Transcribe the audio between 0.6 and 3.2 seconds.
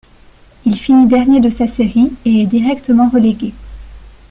Il finit dernier de sa série et est directement